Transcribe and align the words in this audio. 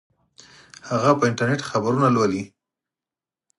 هغه 0.89 1.11
په 1.19 1.23
انټرنیټ 1.29 1.61
خبرونه 1.69 2.07
لولي 2.15 2.43